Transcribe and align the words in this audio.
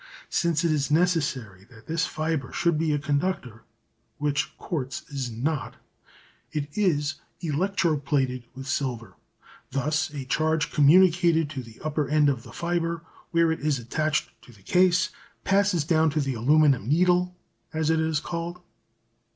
Since 0.29 0.63
it 0.63 0.71
is 0.71 0.89
necessary 0.89 1.63
that 1.65 1.85
this 1.85 2.07
fibre 2.07 2.51
should 2.51 2.75
be 2.75 2.91
a 2.91 2.97
conductor, 2.97 3.61
which 4.17 4.57
quartz 4.57 5.03
is 5.11 5.29
not, 5.29 5.75
it 6.51 6.75
is 6.75 7.21
electro 7.41 7.97
plated 7.97 8.45
with 8.55 8.65
silver. 8.65 9.13
Thus 9.69 10.09
a 10.09 10.25
charge 10.25 10.71
communicated 10.71 11.51
to 11.51 11.61
the 11.61 11.79
upper 11.83 12.09
end 12.09 12.29
of 12.29 12.41
the 12.41 12.51
fibre, 12.51 13.03
where 13.29 13.51
it 13.51 13.59
is 13.59 13.77
attached 13.77 14.31
to 14.41 14.51
the 14.51 14.63
case, 14.63 15.09
passes 15.43 15.83
down 15.83 16.09
to 16.09 16.19
the 16.19 16.33
aluminium 16.33 16.87
"needle," 16.89 17.35
as 17.71 17.91
it 17.91 17.99
is 17.99 18.19
called. 18.19 18.59